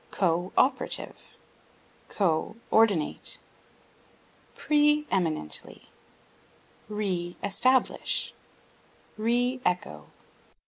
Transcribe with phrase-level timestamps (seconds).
[0.09, 1.37] Co operative;
[2.09, 3.37] co ordinate;
[4.55, 5.89] pre eminently;
[6.89, 8.33] re establish;
[9.15, 10.07] re echo.